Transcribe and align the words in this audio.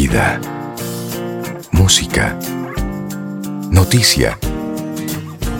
Vida. 0.00 0.40
Música. 1.72 2.34
Noticia. 3.70 4.38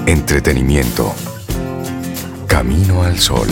Entretenimiento. 0.06 1.14
Camino 2.46 3.02
al 3.02 3.18
sol. 3.18 3.48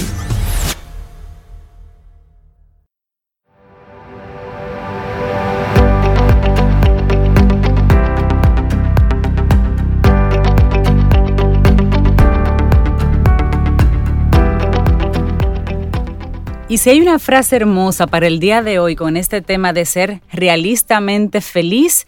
Y 16.69 16.79
si 16.79 16.91
hay 16.91 17.01
una 17.01 17.19
frase 17.19 17.57
hermosa 17.57 18.07
para 18.07 18.27
el 18.27 18.41
día 18.41 18.63
de 18.63 18.79
hoy 18.79 18.95
con 18.95 19.17
este 19.17 19.41
tema 19.41 19.73
de 19.73 19.87
ser 19.87 20.21
realistamente 20.31 21.41
feliz, 21.41 22.07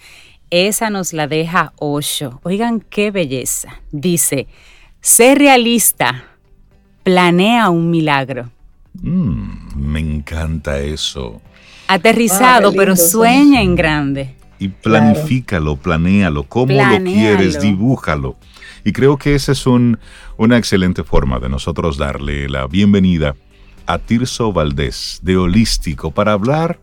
esa 0.51 0.91
nos 0.91 1.13
la 1.15 1.27
deja 1.27 1.73
Osho. 1.79 2.41
Oigan 2.43 2.81
qué 2.81 3.11
belleza. 3.11 3.81
Dice, 3.91 4.49
sé 5.01 5.35
realista, 5.35 6.25
planea 7.05 7.71
un 7.71 7.91
milagro. 7.91 8.51
Mm, 9.01 9.77
me 9.77 10.01
encanta 10.01 10.79
eso. 10.79 11.41
Aterrizado, 11.89 12.69
Ah, 12.69 12.73
pero 12.77 12.97
sí. 12.97 13.09
sueña 13.09 13.63
en 13.63 13.75
grande. 13.77 14.35
Y 14.59 14.69
planifícalo, 14.69 15.77
planéalo, 15.77 16.43
cómo 16.45 16.75
lo 16.75 17.03
quieres, 17.03 17.61
dibújalo. 17.63 18.37
Y 18.85 18.93
creo 18.93 19.17
que 19.17 19.35
esa 19.35 19.53
es 19.53 19.67
un- 19.67 19.99
una 20.37 20.59
excelente 20.59 21.03
forma 21.03 21.39
de 21.39 21.49
nosotros 21.49 21.97
darle 21.97 22.47
la 22.49 22.67
bienvenida 22.67 23.35
a 23.91 23.99
Tirso 23.99 24.53
Valdés 24.53 25.19
de 25.25 25.37
Holístico 25.37 26.13
para 26.13 26.31
hablar 26.31 26.79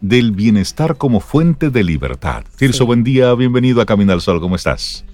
del 0.00 0.32
bienestar 0.32 0.96
como 0.96 1.20
fuente 1.20 1.70
de 1.70 1.84
libertad. 1.84 2.42
Tirso, 2.58 2.86
buen 2.86 3.04
día, 3.04 3.32
bienvenido 3.34 3.80
a 3.80 3.86
Camino 3.86 4.12
al 4.12 4.20
Sol, 4.20 4.40
¿cómo 4.40 4.56
estás? 4.56 5.04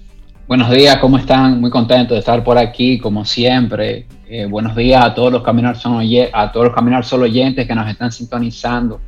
Buenos 0.47 0.71
días, 0.71 0.97
¿cómo 0.97 1.19
están? 1.19 1.61
Muy 1.61 1.69
contento 1.69 2.15
de 2.15 2.21
estar 2.21 2.43
por 2.43 2.57
aquí, 2.57 2.97
como 2.97 3.23
siempre. 3.23 4.07
Eh, 4.27 4.47
buenos 4.47 4.75
días 4.75 5.05
a 5.05 5.13
todos 5.13 5.31
los 5.31 5.43
Caminar 5.43 5.77
Sol 5.77 6.03
a 6.33 6.51
todos 6.51 6.65
los 6.65 6.75
Caminar 6.75 7.05
Sol 7.05 7.21
oyentes 7.21 7.67
que 7.67 7.75
nos 7.75 7.87
están 7.87 8.11
sintonizando. 8.11 8.99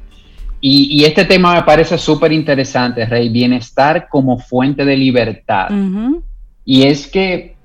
Y, 0.61 1.01
y 1.01 1.05
este 1.05 1.25
tema 1.25 1.55
me 1.55 1.63
parece 1.63 1.97
súper 1.97 2.31
interesante, 2.31 3.07
Rey, 3.07 3.29
bienestar 3.29 4.07
como 4.07 4.37
fuente 4.37 4.85
de 4.85 4.95
libertad. 4.95 5.69
Y 6.63 6.83
es 6.83 7.07
que, 7.07 7.55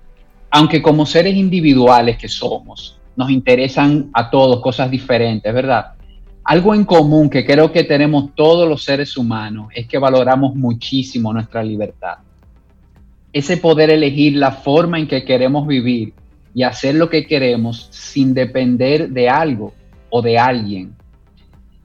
aunque 0.50 0.81
como 0.81 1.05
seres 1.05 1.34
individuales 1.34 2.16
que 2.16 2.28
somos, 2.28 2.98
nos 3.16 3.30
interesan 3.30 4.10
a 4.12 4.30
todos 4.30 4.60
cosas 4.60 4.90
diferentes, 4.90 5.52
¿verdad? 5.52 5.92
Algo 6.44 6.74
en 6.74 6.84
común 6.84 7.30
que 7.30 7.44
creo 7.44 7.72
que 7.72 7.84
tenemos 7.84 8.34
todos 8.34 8.68
los 8.68 8.84
seres 8.84 9.16
humanos 9.16 9.68
es 9.74 9.86
que 9.86 9.98
valoramos 9.98 10.54
muchísimo 10.54 11.32
nuestra 11.32 11.62
libertad. 11.62 12.18
Ese 13.32 13.56
poder 13.56 13.90
elegir 13.90 14.36
la 14.36 14.52
forma 14.52 14.98
en 14.98 15.08
que 15.08 15.24
queremos 15.24 15.66
vivir 15.66 16.12
y 16.54 16.62
hacer 16.62 16.94
lo 16.94 17.08
que 17.08 17.26
queremos 17.26 17.88
sin 17.90 18.34
depender 18.34 19.08
de 19.08 19.28
algo 19.28 19.72
o 20.10 20.22
de 20.22 20.38
alguien. 20.38 20.94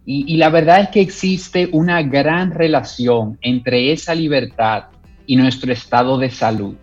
Y, 0.06 0.38
la 0.38 0.50
verdad 0.50 0.82
es 0.82 0.90
que 0.90 1.02
existe 1.02 1.70
una 1.72 2.02
gran 2.02 2.52
relación 2.52 3.38
entre 3.42 3.92
esa 3.92 4.16
libertad 4.16 4.86
y 5.28 5.36
nuestro 5.36 5.72
estado 5.72 6.18
de 6.18 6.32
salud 6.32 6.74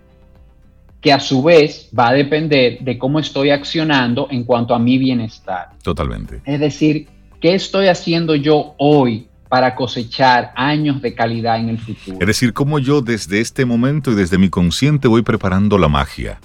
que 1.07 1.13
a 1.13 1.21
su 1.21 1.41
vez 1.41 1.89
va 1.97 2.09
a 2.09 2.13
depender 2.13 2.81
de 2.81 2.99
cómo 2.99 3.21
estoy 3.21 3.51
accionando 3.51 4.27
en 4.29 4.43
cuanto 4.43 4.75
a 4.75 4.79
mi 4.81 4.99
bienestar. 4.99 5.69
Totalmente. 5.85 6.41
Es 6.45 6.59
decir, 6.59 7.07
¿qué 7.41 7.55
estoy 7.55 7.87
haciendo 7.87 8.35
yo 8.35 8.75
hoy 8.77 9.29
para 9.49 9.77
cosechar 9.77 10.53
años 10.57 11.01
de 11.01 11.15
calidad 11.15 11.61
en 11.61 11.69
el 11.69 11.79
futuro? 11.79 12.19
Es 12.21 12.27
decir, 12.27 12.53
cómo 12.53 12.81
yo 12.81 13.03
desde 13.03 13.41
este 13.41 13.65
momento 13.65 14.11
y 14.11 14.17
desde 14.17 14.37
mi 14.37 14.49
consciente 14.49 15.07
voy 15.07 15.23
preparando 15.23 15.79
la 15.79 15.87
magia. 15.87 16.41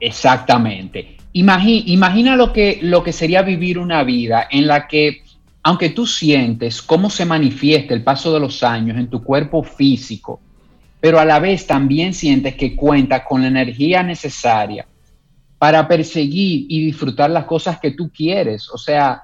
Exactamente. 0.00 1.18
Imagi- 1.34 1.82
imagina 1.88 2.36
lo 2.36 2.54
que, 2.54 2.78
lo 2.80 3.02
que 3.04 3.12
sería 3.12 3.42
vivir 3.42 3.78
una 3.78 4.02
vida 4.02 4.48
en 4.50 4.66
la 4.66 4.88
que, 4.88 5.24
aunque 5.62 5.90
tú 5.90 6.06
sientes 6.06 6.80
cómo 6.80 7.10
se 7.10 7.26
manifiesta 7.26 7.92
el 7.92 8.02
paso 8.02 8.32
de 8.32 8.40
los 8.40 8.62
años 8.62 8.96
en 8.96 9.08
tu 9.08 9.22
cuerpo 9.22 9.62
físico, 9.62 10.40
pero 11.00 11.18
a 11.20 11.24
la 11.24 11.38
vez 11.38 11.66
también 11.66 12.14
sientes 12.14 12.54
que 12.56 12.74
cuentas 12.74 13.22
con 13.28 13.42
la 13.42 13.48
energía 13.48 14.02
necesaria 14.02 14.86
para 15.58 15.86
perseguir 15.86 16.66
y 16.68 16.84
disfrutar 16.86 17.30
las 17.30 17.44
cosas 17.44 17.78
que 17.80 17.92
tú 17.92 18.10
quieres. 18.10 18.68
O 18.70 18.78
sea, 18.78 19.22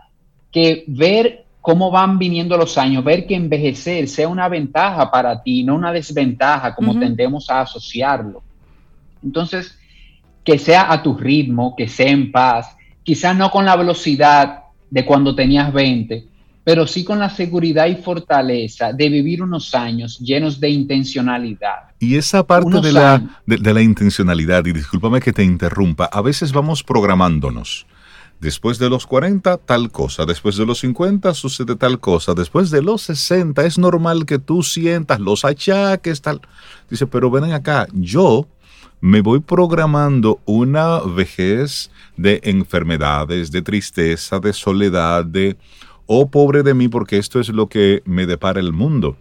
que 0.51 0.85
ver 0.87 1.45
cómo 1.61 1.91
van 1.91 2.19
viniendo 2.19 2.57
los 2.57 2.77
años, 2.77 3.03
ver 3.03 3.27
que 3.27 3.35
envejecer 3.35 4.09
sea 4.09 4.29
una 4.29 4.49
ventaja 4.49 5.11
para 5.11 5.43
ti, 5.43 5.65
no 5.65 5.75
una 5.75 5.93
desventaja 5.93 6.75
como 6.75 6.99
tendemos 6.99 7.49
a 7.51 7.63
asociarlo. 7.63 8.43
Entonces, 9.23 9.79
que 10.45 10.59
sea 10.59 10.93
a 10.93 11.03
tu 11.03 11.17
ritmo, 11.17 11.75
que 11.75 11.89
sea 11.89 12.11
en 12.11 12.31
paz, 12.31 12.77
quizás 13.03 13.35
no 13.35 13.51
con 13.51 13.65
la 13.65 13.77
velocidad 13.77 14.65
de 14.91 15.05
cuando 15.05 15.35
tenías 15.35 15.73
20, 15.73 16.25
pero 16.65 16.87
sí 16.87 17.05
con 17.05 17.19
la 17.19 17.29
seguridad 17.29 17.87
y 17.87 17.97
fortaleza 17.97 18.93
de 18.93 19.09
vivir 19.11 19.43
unos 19.43 19.75
años 19.75 20.19
llenos 20.19 20.59
de 20.59 20.71
intencionalidad. 20.71 21.91
Y 22.01 22.17
esa 22.17 22.47
parte 22.47 22.81
de 22.81 22.93
la, 22.93 23.43
de 23.47 23.75
la 23.75 23.83
intencionalidad, 23.83 24.65
y 24.65 24.73
discúlpame 24.73 25.21
que 25.21 25.33
te 25.33 25.45
interrumpa, 25.45 26.07
a 26.07 26.23
veces 26.23 26.53
vamos 26.53 26.83
programándonos. 26.83 27.87
Después 28.41 28.79
de 28.79 28.91
los 28.91 29.07
40, 29.07 29.59
tal 29.59 29.91
cosa. 29.91 30.27
Después 30.27 30.57
de 30.57 30.67
los 30.67 30.81
50, 30.81 31.33
sucede 31.35 31.77
tal 31.77 32.01
cosa. 32.01 32.35
Después 32.35 32.71
de 32.71 32.83
los 32.83 33.03
60, 33.03 33.65
es 33.65 33.79
normal 33.79 34.27
que 34.27 34.39
tú 34.39 34.63
sientas 34.63 35.21
los 35.21 35.45
achaques, 35.45 36.21
tal. 36.21 36.41
Dice, 36.91 37.07
pero 37.07 37.31
ven 37.31 37.53
acá, 37.53 37.87
yo 37.93 38.47
me 39.01 39.21
voy 39.21 39.41
programando 39.41 40.41
una 40.45 40.99
vejez 41.01 41.91
de 42.17 42.41
enfermedades, 42.45 43.51
de 43.51 43.63
tristeza, 43.63 44.41
de 44.41 44.53
soledad, 44.53 45.25
de, 45.25 45.57
oh 46.07 46.29
pobre 46.29 46.63
de 46.63 46.75
mí, 46.75 46.89
porque 46.89 47.19
esto 47.19 47.41
es 47.41 47.49
lo 47.49 47.69
que 47.69 48.03
me 48.05 48.27
depara 48.27 48.61
el 48.61 48.73
mundo. 48.73 49.17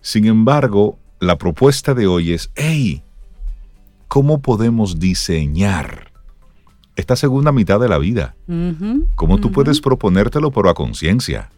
Sin 0.00 0.26
embargo, 0.26 0.98
la 1.20 1.36
propuesta 1.38 1.94
de 1.94 2.06
hoy 2.06 2.32
es, 2.32 2.50
hey, 2.54 3.02
¿cómo 4.06 4.40
podemos 4.40 4.98
diseñar 4.98 6.12
esta 6.96 7.16
segunda 7.16 7.52
mitad 7.52 7.78
de 7.80 7.88
la 7.88 7.98
vida? 7.98 8.34
¿Cómo 9.14 9.38
tú 9.38 9.50
puedes 9.52 9.80
proponértelo, 9.80 10.50
pero 10.50 10.68
a 10.70 10.74
conciencia? 10.74 11.50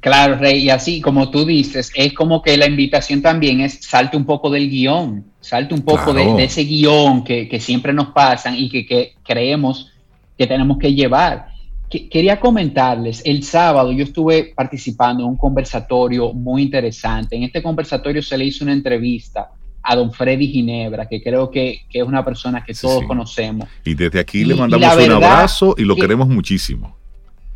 Claro, 0.00 0.36
Rey, 0.36 0.64
y 0.64 0.70
así 0.70 1.00
como 1.00 1.30
tú 1.30 1.46
dices, 1.46 1.90
es 1.94 2.12
como 2.12 2.42
que 2.42 2.58
la 2.58 2.66
invitación 2.66 3.22
también 3.22 3.60
es 3.60 3.80
salte 3.80 4.18
un 4.18 4.26
poco 4.26 4.50
del 4.50 4.68
guion, 4.68 5.24
salte 5.40 5.72
un 5.74 5.80
poco 5.80 6.12
de- 6.12 6.44
ese 6.44 6.64
guion 6.64 7.24
que, 7.24 7.48
que 7.48 7.58
siempre 7.58 7.94
nos 7.94 8.08
pasan 8.08 8.54
y 8.54 8.68
que, 8.68 8.84
que 8.84 9.14
creemos 9.24 9.90
que 10.36 10.46
tenemos 10.46 10.76
que 10.78 10.92
llevar. 10.92 11.48
Que- 11.90 12.08
quería 12.08 12.38
comentarles, 12.38 13.22
el 13.24 13.42
sábado 13.42 13.92
yo 13.92 14.04
estuve 14.04 14.52
participando 14.54 15.22
en 15.22 15.30
un 15.30 15.36
conversatorio 15.36 16.32
muy 16.34 16.62
interesante. 16.62 17.36
En 17.36 17.44
este 17.44 17.62
conversatorio 17.62 18.22
se 18.22 18.36
le 18.36 18.44
hizo 18.44 18.64
una 18.64 18.74
entrevista 18.74 19.50
a 19.82 19.96
don 19.96 20.12
Freddy 20.12 20.48
Ginebra, 20.48 21.08
que 21.08 21.22
creo 21.22 21.50
que, 21.50 21.80
que 21.88 22.00
es 22.00 22.04
una 22.06 22.22
persona 22.24 22.62
que 22.62 22.74
Sí, 22.74 22.82
todos 22.82 23.00
sí. 23.00 23.06
conocemos. 23.06 23.68
Y 23.84 23.94
desde 23.94 24.20
aquí 24.20 24.40
Y- 24.40 24.44
le 24.44 24.54
mandamos 24.54 24.96
un 24.96 25.12
abrazo 25.12 25.74
y 25.78 25.82
lo 25.84 25.94
que- 25.94 26.02
queremos 26.02 26.28
muchísimo. 26.28 26.94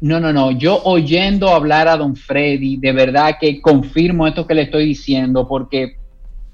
No, 0.00 0.18
no, 0.18 0.32
no. 0.32 0.50
Yo 0.50 0.80
oyendo 0.84 1.50
hablar 1.50 1.86
a 1.86 1.96
don 1.96 2.16
Freddy, 2.16 2.76
de 2.76 2.92
verdad 2.92 3.36
que 3.40 3.60
confirmo 3.60 4.26
esto 4.26 4.46
que 4.46 4.54
le 4.54 4.62
estoy 4.62 4.86
diciendo, 4.86 5.46
porque 5.46 5.96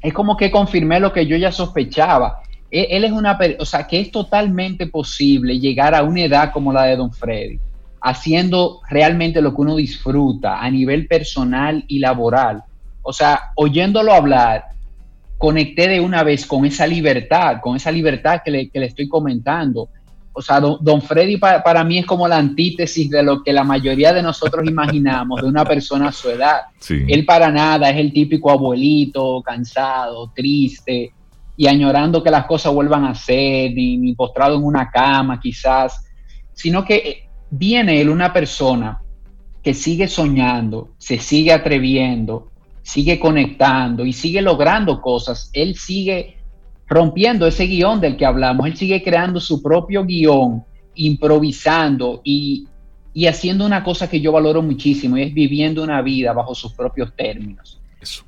es 0.03 0.13
como 0.13 0.37
que 0.37 0.51
confirmé 0.51 0.99
lo 1.01 1.13
que 1.13 1.27
yo 1.27 1.37
ya 1.37 1.51
sospechaba. 1.53 2.41
Él, 2.71 2.87
él 2.91 3.05
es 3.05 3.13
una, 3.13 3.39
o 3.59 3.65
sea, 3.65 3.87
que 3.87 4.01
es 4.01 4.11
totalmente 4.11 4.87
posible 4.89 5.59
llegar 5.59 5.95
a 5.95 6.03
una 6.03 6.23
edad 6.25 6.53
como 6.53 6.73
la 6.73 6.83
de 6.85 6.97
don 6.97 7.11
Freddy, 7.13 7.59
haciendo 8.01 8.81
realmente 8.89 9.41
lo 9.41 9.55
que 9.55 9.61
uno 9.63 9.77
disfruta 9.77 10.61
a 10.61 10.71
nivel 10.71 11.07
personal 11.07 11.85
y 11.89 11.99
laboral. 11.99 12.63
O 13.03 13.13
sea, 13.13 13.41
oyéndolo 13.57 14.13
hablar, 14.13 14.65
conecté 15.37 15.89
de 15.89 16.01
una 16.01 16.23
vez 16.23 16.47
con 16.47 16.65
esa 16.65 16.87
libertad, 16.87 17.61
con 17.61 17.77
esa 17.77 17.91
libertad 17.91 18.41
que 18.45 18.51
le, 18.51 18.69
que 18.69 18.81
le 18.81 18.87
estoy 18.87 19.09
comentando. 19.09 19.89
O 20.33 20.43
sea, 20.43 20.61
don, 20.61 20.79
don 20.81 21.03
Freddy 21.03 21.37
pa- 21.37 21.63
para 21.63 21.83
mí 21.83 21.99
es 21.99 22.07
como 22.07 22.29
la 22.29 22.37
antítesis 22.37 23.11
de 23.11 23.23
lo 23.23 23.43
que 23.43 23.53
la 23.53 23.65
mayoría 23.65 24.13
de 24.13 24.23
nosotros 24.23 24.65
imaginamos 24.69 25.41
de 25.43 25.49
una 25.49 25.65
persona 25.65 26.09
a 26.09 26.13
su 26.13 26.31
edad. 26.31 26.61
Sí. 26.79 27.05
Él 27.09 27.25
para 27.25 27.51
nada 27.51 27.91
es 27.91 27.97
el 27.97 28.13
típico 28.13 28.51
abuelito 28.51 29.43
cansado, 29.43 30.31
triste 30.35 31.13
y 31.57 31.67
añorando 31.67 32.23
que 32.23 32.31
las 32.31 32.47
cosas 32.47 32.73
vuelvan 32.73 33.05
a 33.05 33.15
ser, 33.17 33.73
ni, 33.73 33.97
ni 33.97 34.15
postrado 34.15 34.57
en 34.57 34.63
una 34.63 34.91
cama 34.91 35.41
quizás, 35.41 36.05
sino 36.53 36.85
que 36.85 37.28
viene 37.51 38.01
él 38.01 38.09
una 38.09 38.33
persona 38.33 39.03
que 39.63 39.75
sigue 39.75 40.09
soñando, 40.09 40.91
se 40.99 41.19
sigue 41.19 41.53
atreviendo, 41.53 42.51
sigue 42.83 43.19
conectando 43.19 44.05
y 44.05 44.13
sigue 44.13 44.41
logrando 44.41 45.01
cosas. 45.01 45.51
Él 45.53 45.77
sigue 45.77 46.39
rompiendo 46.87 47.47
ese 47.47 47.67
guion 47.67 48.01
del 48.01 48.17
que 48.17 48.25
hablamos, 48.25 48.67
él 48.67 48.77
sigue 48.77 49.03
creando 49.03 49.41
su 49.41 49.63
propio 49.63 50.05
guion, 50.05 50.65
improvisando 50.95 52.23
y 52.25 52.67
y 53.19 53.27
haciendo 53.27 53.67
una 53.67 53.83
cosa 53.83 54.09
que 54.09 54.21
yo 54.21 54.31
valoro 54.31 54.63
muchísimo 54.63 55.17
y 55.17 55.23
es 55.23 55.35
viviendo 55.35 55.83
una 55.83 56.01
vida 56.03 56.33
bajo 56.33 56.55
sus 56.55 56.73
propios 56.73 57.13
términos. 57.17 57.81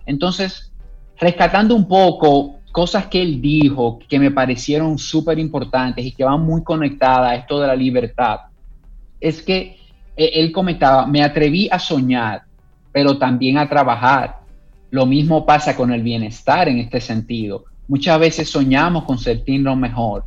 Entonces, 0.04 0.72
rescatando 1.16 1.76
un 1.76 1.86
poco 1.86 2.56
cosas 2.72 3.06
que 3.06 3.22
él 3.22 3.40
dijo 3.40 4.00
que 4.08 4.18
me 4.18 4.32
parecieron 4.32 4.98
súper 4.98 5.38
importantes 5.38 6.04
y 6.04 6.10
que 6.10 6.24
van 6.24 6.40
muy 6.40 6.64
conectadas 6.64 7.30
a 7.30 7.36
esto 7.36 7.60
de 7.60 7.68
la 7.68 7.76
libertad, 7.76 8.40
es 9.20 9.42
que 9.42 9.78
eh, 10.16 10.30
él 10.34 10.52
comentaba, 10.52 11.06
me 11.06 11.22
atreví 11.22 11.68
a 11.70 11.78
soñar, 11.78 12.42
pero 12.92 13.18
también 13.18 13.58
a 13.58 13.68
trabajar. 13.68 14.40
Lo 14.90 15.06
mismo 15.06 15.46
pasa 15.46 15.76
con 15.76 15.92
el 15.92 16.02
bienestar 16.02 16.68
en 16.68 16.78
este 16.78 17.00
sentido. 17.00 17.64
Muchas 17.86 18.18
veces 18.18 18.48
soñamos 18.48 19.04
con 19.04 19.18
sentirnos 19.18 19.76
mejor, 19.76 20.24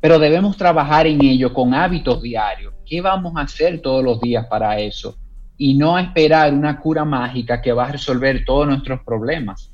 pero 0.00 0.18
debemos 0.18 0.56
trabajar 0.56 1.06
en 1.06 1.22
ello 1.24 1.52
con 1.52 1.74
hábitos 1.74 2.22
diarios. 2.22 2.74
¿Qué 2.86 3.00
vamos 3.00 3.34
a 3.36 3.42
hacer 3.42 3.80
todos 3.80 4.02
los 4.02 4.20
días 4.20 4.46
para 4.46 4.78
eso? 4.78 5.16
Y 5.56 5.74
no 5.74 5.98
esperar 5.98 6.52
una 6.52 6.80
cura 6.80 7.04
mágica 7.04 7.60
que 7.60 7.72
va 7.72 7.86
a 7.86 7.92
resolver 7.92 8.44
todos 8.44 8.66
nuestros 8.66 9.00
problemas. 9.04 9.72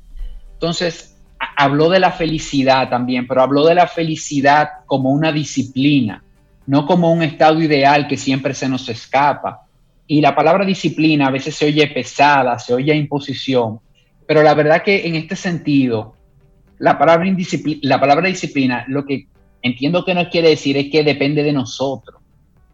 Entonces, 0.53 1.19
habló 1.57 1.89
de 1.89 1.99
la 1.99 2.11
felicidad 2.11 2.89
también, 2.89 3.27
pero 3.27 3.41
habló 3.41 3.65
de 3.65 3.75
la 3.75 3.87
felicidad 3.87 4.69
como 4.85 5.09
una 5.09 5.31
disciplina, 5.31 6.23
no 6.69 6.85
como 6.85 7.11
un 7.11 7.23
estado 7.23 7.59
ideal 7.63 8.07
que 8.07 8.15
siempre 8.15 8.53
se 8.53 8.69
nos 8.69 8.87
escapa. 8.89 9.61
Y 10.05 10.21
la 10.21 10.35
palabra 10.35 10.63
disciplina 10.63 11.25
a 11.25 11.31
veces 11.31 11.55
se 11.55 11.65
oye 11.65 11.87
pesada, 11.87 12.59
se 12.59 12.75
oye 12.75 12.93
imposición, 12.93 13.79
pero 14.27 14.43
la 14.43 14.53
verdad 14.53 14.83
que 14.83 15.07
en 15.07 15.15
este 15.15 15.35
sentido, 15.35 16.13
la 16.77 16.99
palabra, 16.99 17.25
la 17.81 17.99
palabra 17.99 18.27
disciplina 18.27 18.85
lo 18.87 19.03
que 19.03 19.25
entiendo 19.63 20.05
que 20.05 20.13
nos 20.13 20.27
quiere 20.27 20.49
decir 20.49 20.77
es 20.77 20.91
que 20.91 21.03
depende 21.03 21.41
de 21.41 21.53
nosotros. 21.53 22.21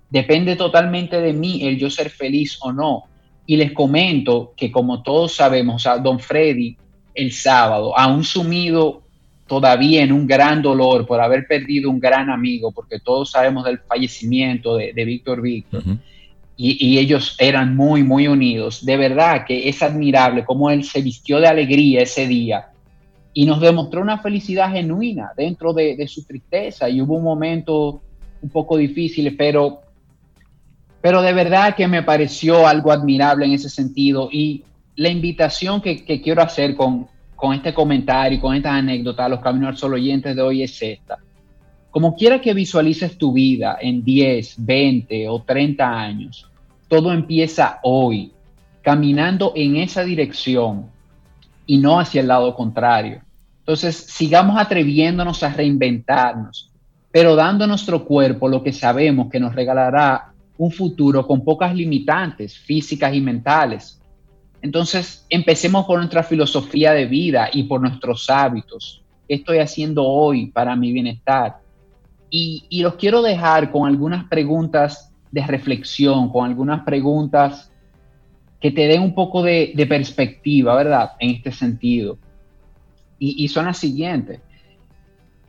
Depende 0.09 0.57
totalmente 0.57 1.21
de 1.21 1.31
mí 1.31 1.65
el 1.65 1.77
yo 1.77 1.89
ser 1.89 2.09
feliz 2.09 2.57
o 2.59 2.73
no. 2.73 3.03
Y 3.45 3.55
les 3.55 3.71
comento 3.71 4.53
que 4.57 4.73
como 4.73 5.03
todos 5.03 5.35
sabemos, 5.35 5.87
a 5.87 5.99
don 5.99 6.19
Freddy 6.19 6.75
el 7.13 7.31
sábado, 7.31 7.97
aún 7.97 8.25
sumido 8.25 9.03
todavía 9.47 10.03
en 10.03 10.11
un 10.11 10.25
gran 10.25 10.61
dolor 10.61 11.05
por 11.05 11.21
haber 11.21 11.47
perdido 11.47 11.89
un 11.89 11.99
gran 11.99 12.29
amigo, 12.29 12.71
porque 12.71 12.99
todos 12.99 13.31
sabemos 13.31 13.65
del 13.65 13.79
fallecimiento 13.79 14.77
de, 14.77 14.93
Víctor 14.93 15.41
Víctor, 15.41 15.83
y, 16.57 16.87
y, 16.87 16.97
ellos 16.97 17.35
eran 17.37 17.75
muy, 17.75 18.03
muy 18.03 18.27
unidos. 18.27 18.85
De 18.85 18.97
verdad 18.97 19.45
que 19.45 19.67
es 19.67 19.83
admirable 19.83 20.45
cómo 20.45 20.69
él 20.69 20.83
se 20.83 21.01
vistió 21.01 21.39
de 21.39 21.47
alegría 21.47 22.01
ese 22.01 22.27
día 22.27 22.69
y 23.33 23.45
nos 23.45 23.59
demostró 23.59 24.01
una 24.01 24.19
felicidad 24.19 24.71
genuina 24.71 25.31
dentro 25.35 25.73
de, 25.73 25.97
de 25.97 26.07
su 26.07 26.23
tristeza. 26.25 26.87
Y 26.87 27.01
hubo 27.01 27.15
un 27.15 27.23
momento 27.23 28.01
un 28.41 28.49
poco 28.49 28.77
difícil, 28.77 29.35
pero, 29.35 29.81
pero 31.01 31.21
de 31.21 31.33
verdad 31.33 31.75
que 31.75 31.87
me 31.87 32.03
pareció 32.03 32.65
algo 32.65 32.91
admirable 32.91 33.45
en 33.45 33.51
ese 33.51 33.69
sentido. 33.69 34.29
Y 34.31 34.63
la 34.95 35.09
invitación 35.09 35.81
que, 35.81 36.05
quiero 36.21 36.41
hacer 36.41 36.75
con, 36.75 37.07
este 37.53 37.73
comentario 37.73 38.37
y 38.37 38.41
con 38.41 38.55
esta 38.55 38.75
anécdota 38.75 39.25
a 39.25 39.29
los 39.29 39.39
Caminos 39.39 39.69
al 39.69 39.77
Sol 39.77 39.93
oyentes 39.93 40.35
de 40.35 40.41
hoy 40.41 40.63
es 40.63 40.81
esta. 40.81 41.17
Como 41.91 42.15
quiera 42.15 42.41
que 42.41 42.53
visualices 42.53 43.17
tu 43.17 43.33
vida 43.33 43.77
en 43.79 44.03
10, 44.03 44.55
20 44.65 45.29
o 45.29 45.41
30 45.41 45.99
años, 45.99 46.49
todo 46.87 47.13
empieza 47.13 47.79
hoy, 47.83 48.31
caminando 48.81 49.53
en 49.55 49.77
esa 49.77 50.03
dirección 50.03 50.87
y 51.65 51.77
no 51.77 51.99
hacia 51.99 52.21
el 52.21 52.27
lado 52.27 52.53
contrario. 52.53 53.21
Entonces, 53.59 53.95
sigamos 53.95 54.59
atreviéndonos 54.59 55.41
a 55.41 55.53
reinventarnos, 55.53 56.71
pero 57.11 57.35
dando 57.35 57.63
a 57.63 57.67
nuestro 57.67 58.05
cuerpo 58.05 58.47
lo 58.47 58.61
que 58.61 58.73
sabemos 58.73 59.29
que 59.29 59.39
nos 59.39 59.55
regalará 59.55 60.33
un 60.57 60.71
futuro 60.71 61.25
con 61.25 61.43
pocas 61.43 61.73
limitantes 61.73 62.57
físicas 62.57 63.13
y 63.13 63.21
mentales 63.21 63.99
entonces, 64.61 65.25
empecemos 65.29 65.85
por 65.85 65.99
nuestra 65.99 66.23
filosofía 66.23 66.93
de 66.93 67.05
vida 67.05 67.49
y 67.51 67.63
por 67.63 67.81
nuestros 67.81 68.29
hábitos. 68.29 69.03
¿Qué 69.27 69.35
estoy 69.35 69.59
haciendo 69.59 70.03
hoy 70.03 70.47
para 70.47 70.75
mi 70.75 70.91
bienestar? 70.91 71.57
Y, 72.29 72.81
los 72.81 72.95
quiero 72.95 73.21
dejar 73.21 73.71
con 73.71 73.87
algunas 73.87 74.25
preguntas 74.25 75.13
de 75.31 75.45
reflexión, 75.45 76.29
con 76.31 76.45
algunas 76.45 76.83
preguntas 76.83 77.71
que 78.59 78.71
te 78.71 78.87
den 78.87 79.01
un 79.01 79.13
poco 79.13 79.43
de, 79.43 79.85
perspectiva, 79.87 80.75
¿verdad? 80.75 81.11
En 81.19 81.29
este 81.29 81.51
sentido. 81.51 82.17
Y, 83.19 83.43
y 83.43 83.47
son 83.47 83.65
las 83.65 83.77
siguientes. 83.77 84.41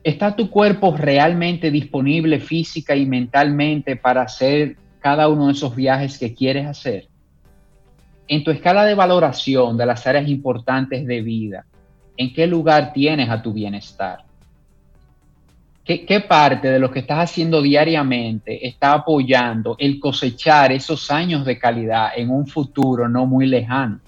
¿Está 0.05 0.37
tu 0.37 0.51
cuerpo 0.51 0.95
realmente 0.97 1.71
disponible 1.71 2.39
física 2.39 2.95
y 2.95 3.07
mentalmente 3.07 3.97
para 3.97 4.23
hacer 4.23 4.77
cada 5.01 5.29
uno 5.29 5.47
de 5.47 5.53
esos 5.53 5.75
viajes 5.75 6.19
que 6.19 6.35
quieres 6.35 6.67
hacer? 6.67 7.09
En 8.29 8.45
tu 8.45 8.51
escala 8.51 8.85
de 8.85 8.95
valoración 8.95 9.77
de 9.77 9.87
las 9.87 10.07
áreas 10.07 10.29
importantes 10.29 11.07
de 11.07 11.21
vida, 11.21 11.65
¿en 12.17 12.33
qué 12.33 12.47
lugar 12.47 12.93
tienes 12.93 13.29
a 13.31 13.41
tu 13.41 13.53
bienestar? 13.53 14.25
¿Qué, 15.85 16.25
parte 16.29 16.69
de 16.69 16.81
lo 16.81 16.91
que 16.91 16.99
estás 16.99 17.31
haciendo 17.31 17.63
diariamente 17.63 18.67
está 18.67 18.93
apoyando 18.93 19.77
el 19.79 20.01
cosechar 20.01 20.73
esos 20.73 21.13
años 21.13 21.45
de 21.45 21.61
calidad 21.61 22.11
en 22.17 22.31
un 22.31 22.45
futuro 22.49 23.09
no 23.09 23.25
muy 23.25 23.47
lejano? 23.47 24.01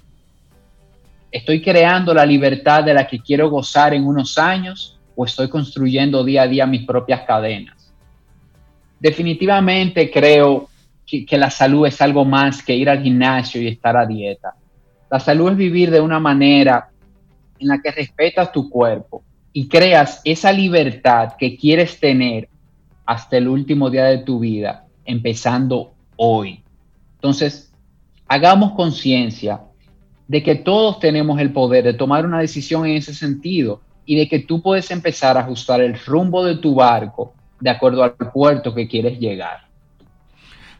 ¿Estoy 1.30 1.62
creando 1.62 2.12
la 2.12 2.26
libertad 2.26 2.82
de 2.82 2.94
la 2.94 3.06
que 3.06 3.20
quiero 3.20 3.48
gozar 3.48 3.94
en 3.94 4.04
unos 4.04 4.38
años 4.38 4.98
o 5.14 5.24
estoy 5.24 5.48
construyendo 5.48 6.24
día 6.24 6.42
a 6.42 6.48
día 6.48 6.66
mis 6.66 6.84
propias 6.84 7.20
cadenas? 7.20 7.92
Definitivamente 8.98 10.10
creo 10.10 10.68
que, 11.08 11.38
la 11.38 11.50
salud 11.50 11.86
es 11.86 12.00
algo 12.02 12.24
más 12.24 12.62
que 12.62 12.76
ir 12.76 12.90
al 12.90 13.02
gimnasio 13.02 13.62
y 13.62 13.68
estar 13.68 13.96
a 13.96 14.04
dieta. 14.04 14.54
La 15.10 15.18
salud 15.18 15.50
es 15.50 15.56
vivir 15.56 15.90
de 15.90 16.00
una 16.00 16.20
manera 16.20 16.90
en 17.58 17.68
la 17.68 17.80
que 17.80 17.90
respetas 17.90 18.52
tu 18.52 18.68
cuerpo 18.68 19.22
y 19.52 19.68
creas 19.68 20.20
esa 20.24 20.52
libertad 20.52 21.32
que 21.38 21.56
quieres 21.56 21.98
tener 21.98 22.48
hasta 23.06 23.38
el 23.38 23.48
último 23.48 23.88
día 23.88 24.04
de 24.04 24.18
tu 24.18 24.38
vida, 24.38 24.84
empezando 25.06 25.94
hoy. 26.16 26.62
Entonces, 27.14 27.72
hagamos 28.26 28.72
conciencia 28.72 29.62
de 30.26 30.42
que 30.42 30.56
todos 30.56 31.00
tenemos 31.00 31.40
el 31.40 31.52
poder 31.52 31.84
de 31.84 31.94
tomar 31.94 32.26
una 32.26 32.40
decisión 32.40 32.84
en 32.86 32.96
ese 32.96 33.14
sentido 33.14 33.80
y 34.04 34.16
de 34.16 34.28
que 34.28 34.40
tú 34.40 34.60
puedes 34.60 34.90
empezar 34.90 35.38
a 35.38 35.40
ajustar 35.40 35.80
el 35.80 35.98
rumbo 35.98 36.44
de 36.44 36.56
tu 36.56 36.74
barco 36.74 37.32
de 37.60 37.70
acuerdo 37.70 38.02
al 38.02 38.14
puerto 38.14 38.74
que 38.74 38.86
quieres 38.86 39.18
llegar. 39.18 39.67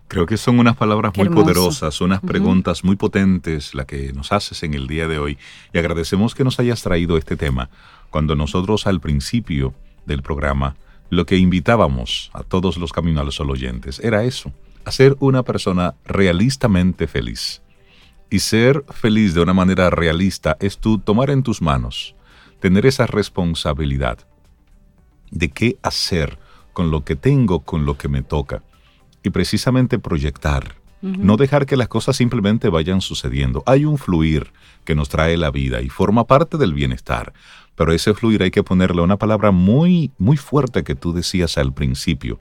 Creo 0.08 0.24
que 0.24 0.38
son 0.38 0.58
unas 0.58 0.74
palabras 0.74 1.12
muy 1.18 1.28
poderosas, 1.28 2.00
unas 2.00 2.22
preguntas 2.22 2.82
muy 2.82 2.96
potentes 2.96 3.74
la 3.74 3.84
que 3.84 4.14
nos 4.14 4.32
haces 4.32 4.62
en 4.62 4.72
el 4.72 4.86
día 4.86 5.06
de 5.06 5.18
hoy. 5.18 5.36
Y 5.74 5.78
agradecemos 5.78 6.34
que 6.34 6.44
nos 6.44 6.58
hayas 6.58 6.82
traído 6.82 7.18
este 7.18 7.36
tema 7.36 7.68
cuando 8.08 8.34
nosotros 8.34 8.86
al 8.86 9.00
principio 9.00 9.74
del 10.06 10.22
programa 10.22 10.76
lo 11.10 11.26
que 11.26 11.36
invitábamos 11.36 12.30
a 12.32 12.42
todos 12.42 12.78
los 12.78 12.90
caminos 12.90 13.20
a 13.20 13.24
los 13.24 13.40
oyentes 13.40 13.98
era 13.98 14.24
eso, 14.24 14.50
hacer 14.86 15.14
una 15.20 15.42
persona 15.42 15.94
realistamente 16.06 17.06
feliz. 17.06 17.60
Y 18.30 18.38
ser 18.38 18.84
feliz 18.88 19.34
de 19.34 19.42
una 19.42 19.52
manera 19.52 19.90
realista 19.90 20.56
es 20.60 20.78
tú 20.78 20.98
tomar 20.98 21.28
en 21.28 21.42
tus 21.42 21.60
manos, 21.60 22.14
tener 22.60 22.86
esa 22.86 23.06
responsabilidad 23.06 24.18
de 25.30 25.50
qué 25.50 25.76
hacer 25.82 26.38
con 26.72 26.90
lo 26.90 27.04
que 27.04 27.14
tengo, 27.14 27.60
con 27.60 27.84
lo 27.84 27.98
que 27.98 28.08
me 28.08 28.22
toca 28.22 28.62
y 29.28 29.30
precisamente 29.30 29.98
proyectar. 29.98 30.74
No 31.00 31.36
dejar 31.36 31.64
que 31.64 31.76
las 31.76 31.86
cosas 31.86 32.16
simplemente 32.16 32.68
vayan 32.70 33.00
sucediendo. 33.00 33.62
Hay 33.66 33.84
un 33.84 33.98
fluir 33.98 34.50
que 34.84 34.96
nos 34.96 35.08
trae 35.08 35.36
la 35.36 35.52
vida 35.52 35.80
y 35.80 35.88
forma 35.88 36.26
parte 36.26 36.58
del 36.58 36.74
bienestar. 36.74 37.32
Pero 37.76 37.92
ese 37.92 38.14
fluir 38.14 38.42
hay 38.42 38.50
que 38.50 38.64
ponerle 38.64 39.02
una 39.02 39.16
palabra 39.16 39.52
muy, 39.52 40.10
muy 40.18 40.36
fuerte 40.36 40.82
que 40.82 40.96
tú 40.96 41.12
decías 41.12 41.56
al 41.56 41.72
principio. 41.72 42.40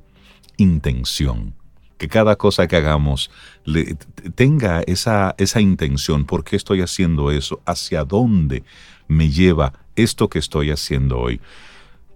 Intención. 0.58 1.54
Que 2.00 2.08
cada 2.08 2.36
cosa 2.36 2.68
que 2.68 2.78
hagamos 2.78 3.30
le, 3.64 3.96
tenga 4.34 4.82
esa, 4.88 5.36
esa 5.38 5.62
intención. 5.62 6.26
¿Por 6.26 6.44
qué 6.44 6.56
estoy 6.56 6.82
haciendo 6.82 7.30
eso? 7.30 7.62
¿Hacia 7.64 8.06
dónde 8.06 8.64
me 9.08 9.30
lleva 9.30 9.74
esto 9.96 10.30
que 10.30 10.40
estoy 10.40 10.72
haciendo 10.72 11.20
hoy? 11.20 11.40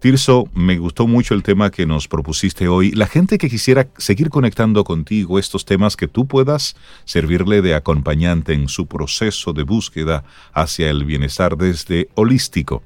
Tirso, 0.01 0.50
me 0.55 0.79
gustó 0.79 1.05
mucho 1.05 1.36
el 1.36 1.43
tema 1.43 1.70
que 1.70 1.86
nos 1.86 2.08
propusiste 2.08 2.67
hoy. 2.67 2.89
La 2.89 3.05
gente 3.05 3.38
que 3.38 3.51
quisiera 3.51 3.88
seguir 4.00 4.29
conectando 4.29 4.84
contigo 4.84 5.38
estos 5.38 5.63
temas 5.63 5.96
que 5.96 6.08
tú 6.08 6.25
puedas 6.25 6.75
servirle 7.05 7.62
de 7.62 7.75
acompañante 7.75 8.53
en 8.53 8.67
su 8.67 8.88
proceso 8.88 9.53
de 9.53 9.62
búsqueda 9.62 10.24
hacia 10.53 10.89
el 10.89 11.05
bienestar 11.05 11.55
desde 11.55 12.10
holístico. 12.15 12.81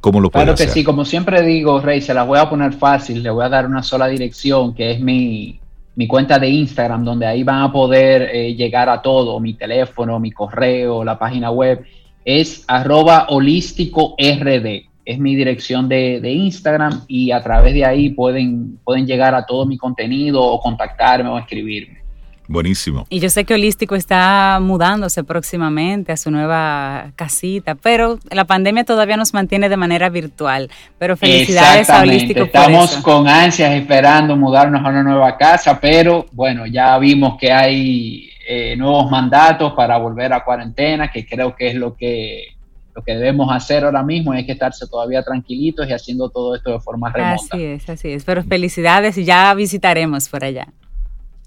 ¿Cómo 0.00 0.18
lo 0.18 0.30
puede 0.30 0.46
Claro 0.46 0.56
que 0.56 0.68
sí, 0.68 0.82
como 0.82 1.04
siempre 1.04 1.42
digo, 1.42 1.78
Rey, 1.82 2.00
se 2.00 2.14
las 2.14 2.26
voy 2.26 2.38
a 2.38 2.48
poner 2.48 2.72
fácil, 2.72 3.22
le 3.22 3.28
voy 3.28 3.44
a 3.44 3.50
dar 3.50 3.66
una 3.66 3.82
sola 3.82 4.06
dirección, 4.06 4.74
que 4.74 4.92
es 4.92 5.00
mi, 5.00 5.60
cuenta 6.08 6.38
de 6.38 6.48
Instagram, 6.48 7.04
donde 7.04 7.26
ahí 7.26 7.42
van 7.42 7.64
a 7.64 7.70
poder 7.70 8.30
eh, 8.32 8.54
llegar 8.54 8.88
a 8.88 9.02
todo, 9.02 9.38
mi 9.40 9.52
teléfono, 9.52 10.18
mi 10.18 10.32
correo, 10.32 11.04
la 11.04 11.18
página 11.18 11.50
web, 11.50 11.84
es 12.24 12.64
arroba 12.66 13.26
holístico 13.28 14.16
rd 14.18 14.86
es 15.06 15.20
mi 15.20 15.36
dirección 15.36 15.88
de, 15.88 16.20
Instagram 16.20 17.04
y 17.06 17.30
a 17.30 17.40
través 17.40 17.72
de 17.72 17.84
ahí 17.84 18.10
pueden, 18.10 18.78
pueden 18.84 19.06
llegar 19.06 19.34
a 19.34 19.46
todo 19.46 19.64
mi 19.64 19.78
contenido 19.78 20.42
o 20.42 20.60
contactarme 20.60 21.30
o 21.30 21.38
escribirme. 21.38 22.04
Buenísimo. 22.48 23.06
Y 23.08 23.18
yo 23.20 23.28
sé 23.28 23.44
que 23.44 23.54
Holístico 23.54 23.96
está 23.96 24.58
mudándose 24.60 25.24
próximamente 25.24 26.12
a 26.12 26.16
su 26.16 26.30
nueva 26.30 27.12
casita, 27.16 27.74
pero 27.74 28.18
la 28.30 28.44
pandemia 28.44 28.84
todavía 28.84 29.16
nos 29.16 29.34
mantiene 29.34 29.68
de 29.68 29.76
manera 29.76 30.08
virtual. 30.10 30.70
Pero 30.98 31.16
felicidades 31.16 31.90
a 31.90 32.02
Holístico. 32.02 32.44
Estamos 32.44 32.96
con 32.98 33.26
ansias 33.28 33.72
esperando 33.74 34.36
mudarnos 34.36 34.84
a 34.84 34.88
una 34.88 35.02
nueva 35.02 35.36
casa, 35.36 35.80
pero 35.80 36.26
bueno, 36.32 36.66
ya 36.66 36.96
vimos 36.98 37.36
que 37.38 37.52
hay 37.52 38.30
eh, 38.48 38.76
nuevos 38.76 39.10
mandatos 39.10 39.72
para 39.72 39.96
volver 39.96 40.32
a 40.32 40.44
cuarentena, 40.44 41.10
que 41.10 41.26
creo 41.26 41.54
que 41.54 41.68
es 41.68 41.74
lo 41.74 41.96
que 41.96 42.55
lo 42.96 43.02
que 43.02 43.12
debemos 43.12 43.54
hacer 43.54 43.84
ahora 43.84 44.02
mismo 44.02 44.32
es 44.32 44.46
que 44.46 44.52
estarse 44.52 44.86
todavía 44.86 45.22
tranquilitos 45.22 45.86
y 45.86 45.92
haciendo 45.92 46.30
todo 46.30 46.56
esto 46.56 46.72
de 46.72 46.80
forma 46.80 47.12
remota. 47.12 47.44
Así 47.52 47.62
es, 47.62 47.88
así 47.90 48.08
es. 48.08 48.24
Pero 48.24 48.42
felicidades 48.42 49.18
y 49.18 49.24
ya 49.24 49.52
visitaremos 49.52 50.30
por 50.30 50.42
allá. 50.42 50.68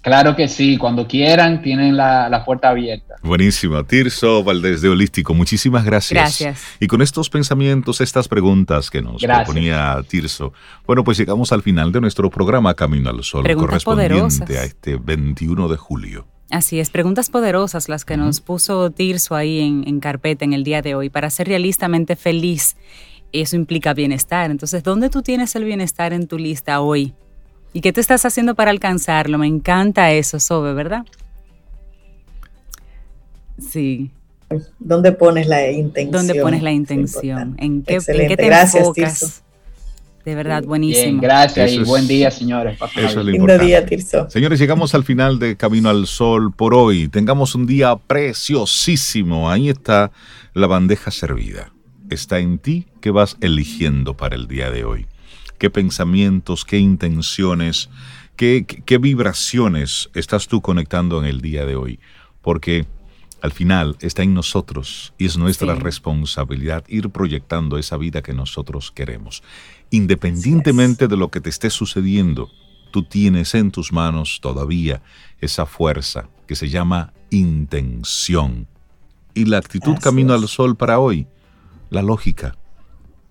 Claro 0.00 0.34
que 0.34 0.48
sí, 0.48 0.78
cuando 0.78 1.06
quieran 1.06 1.60
tienen 1.60 1.96
la, 1.96 2.42
puerta 2.46 2.70
abierta. 2.70 3.16
Buenísimo. 3.22 3.84
Tirso 3.84 4.42
Valdés 4.44 4.80
de 4.80 4.88
Holístico, 4.88 5.34
muchísimas 5.34 5.84
gracias. 5.84 6.38
Gracias. 6.38 6.62
Y 6.78 6.86
con 6.86 7.02
estos 7.02 7.28
pensamientos, 7.28 8.00
estas 8.00 8.28
preguntas 8.28 8.88
que 8.88 9.02
nos 9.02 9.20
proponía 9.20 10.00
Tirso, 10.08 10.54
bueno, 10.86 11.02
pues 11.04 11.18
llegamos 11.18 11.52
al 11.52 11.62
final 11.62 11.90
de 11.92 12.00
nuestro 12.00 12.30
programa 12.30 12.72
Camino 12.74 13.10
al 13.10 13.22
Sol, 13.24 13.44
correspondiente 13.54 14.56
a 14.56 14.64
este 14.64 14.96
21 14.96 15.68
de 15.68 15.76
julio. 15.76 16.26
Así 16.50 16.80
es, 16.80 16.90
preguntas 16.90 17.30
poderosas 17.30 17.88
las 17.88 18.04
que 18.04 18.16
nos 18.16 18.40
puso 18.40 18.90
Tirso 18.90 19.36
ahí 19.36 19.60
en, 19.60 19.84
en 19.86 20.00
carpeta 20.00 20.44
en 20.44 20.52
el 20.52 20.64
día 20.64 20.82
de 20.82 20.96
hoy. 20.96 21.08
Para 21.08 21.30
ser 21.30 21.46
realistamente 21.46 22.16
feliz, 22.16 22.76
eso 23.32 23.56
implica 23.56 23.94
bienestar. 23.94 24.50
Entonces, 24.50 24.82
¿dónde 24.82 25.10
tú 25.10 25.22
tienes 25.22 25.54
el 25.54 25.64
bienestar 25.64 26.12
en 26.12 26.26
tu 26.26 26.38
lista 26.38 26.80
hoy? 26.80 27.14
¿Y 27.72 27.80
qué 27.82 27.92
te 27.92 28.00
estás 28.00 28.24
haciendo 28.24 28.54
para 28.54 28.70
alcanzarlo? 28.72 29.38
Me 29.38 29.46
encanta 29.46 30.12
eso, 30.12 30.40
Sobe, 30.40 30.74
¿verdad? 30.74 31.04
Sí. 33.60 34.10
¿Dónde 34.80 35.12
pones 35.12 35.46
la 35.46 35.70
intención? 35.70 36.26
¿Dónde 36.26 36.42
pones 36.42 36.62
la 36.62 36.72
intención? 36.72 37.54
¿En 37.58 37.82
qué, 37.82 37.98
¿En 38.04 38.28
qué, 38.28 38.36
te 38.36 38.46
gracias, 38.46 38.82
enfocas? 38.82 39.42
De 40.30 40.36
verdad, 40.36 40.62
buenísimo. 40.62 41.06
Bien, 41.06 41.20
gracias 41.20 41.72
y 41.72 41.80
buen 41.80 42.06
día, 42.06 42.30
señores. 42.30 42.78
Eso 42.94 43.18
es 43.18 43.26
Lindo 43.26 43.58
día, 43.58 43.84
Tirso. 43.84 44.30
Señores, 44.30 44.60
llegamos 44.60 44.94
al 44.94 45.02
final 45.02 45.40
de 45.40 45.56
Camino 45.56 45.88
al 45.88 46.06
Sol 46.06 46.52
por 46.52 46.72
hoy. 46.72 47.08
Tengamos 47.08 47.56
un 47.56 47.66
día 47.66 47.96
preciosísimo. 47.96 49.50
Ahí 49.50 49.68
está 49.68 50.12
la 50.54 50.68
bandeja 50.68 51.10
servida. 51.10 51.72
Está 52.10 52.38
en 52.38 52.58
ti 52.58 52.86
que 53.00 53.10
vas 53.10 53.38
eligiendo 53.40 54.16
para 54.16 54.36
el 54.36 54.46
día 54.46 54.70
de 54.70 54.84
hoy 54.84 55.08
qué 55.58 55.68
pensamientos, 55.68 56.64
qué 56.64 56.78
intenciones, 56.78 57.90
qué, 58.36 58.64
vibraciones 59.00 60.10
estás 60.14 60.46
tú 60.46 60.62
conectando 60.62 61.18
en 61.18 61.24
el 61.24 61.40
día 61.40 61.66
de 61.66 61.74
hoy. 61.74 61.98
Porque 62.40 62.86
al 63.42 63.50
final 63.50 63.96
está 64.00 64.22
en 64.22 64.34
nosotros 64.34 65.12
y 65.18 65.26
es 65.26 65.36
nuestra 65.36 65.74
responsabilidad 65.74 66.84
ir 66.86 67.10
proyectando 67.10 67.78
esa 67.78 67.96
vida 67.96 68.22
que 68.22 68.32
nosotros 68.32 68.92
queremos. 68.92 69.42
Independientemente 69.90 71.08
de 71.08 71.16
lo 71.16 71.30
que 71.30 71.40
te 71.40 71.50
esté 71.50 71.70
sucediendo, 71.70 72.50
tú 72.90 73.02
tienes 73.02 73.54
en 73.54 73.70
tus 73.70 73.92
manos 73.92 74.38
todavía 74.40 75.02
esa 75.40 75.66
fuerza 75.66 76.28
que 76.46 76.56
se 76.56 76.68
llama 76.68 77.12
intención. 77.30 78.66
Y 79.34 79.44
la 79.44 79.58
actitud 79.58 79.96
camino 79.98 80.32
al 80.32 80.48
sol 80.48 80.76
para 80.76 80.98
hoy, 80.98 81.26
la 81.90 82.02
lógica, 82.02 82.56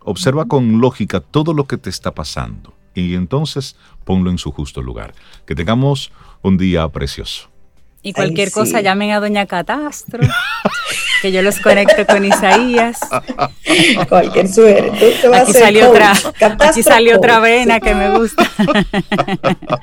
Observa 0.02 0.46
con 0.46 0.80
lógica 0.80 1.20
todo 1.20 1.54
lo 1.54 1.66
que 1.66 1.78
te 1.78 1.90
está 1.90 2.16
pasando 2.16 2.74
y 2.96 3.16
entonces 3.16 3.76
ponlo 4.06 4.32
en 4.32 4.38
su 4.38 4.52
justo 4.52 4.82
lugar. 4.82 5.14
Que 5.46 5.56
tengamos 5.56 6.12
un 6.42 6.58
día 6.58 6.88
precioso. 6.90 7.50
Y 8.02 8.14
cualquier 8.14 8.52
cosa 8.52 8.80
llamen 8.82 9.12
a 9.12 9.20
Doña 9.20 9.46
Catastro, 9.46 10.22
que 11.22 11.32
yo 11.34 11.42
los 11.42 11.60
conecto 11.60 12.06
con 12.06 12.24
Isaías. 12.24 13.00
Cualquier 14.10 14.48
suerte. 14.48 15.16
Aquí 15.34 15.54
salió, 15.54 15.90
otra, 15.90 16.14
aquí 16.60 16.82
salió 16.82 17.18
otra 17.18 17.40
vena 17.40 17.82
que 17.82 17.94
me 17.94 18.18
gusta. 18.18 18.50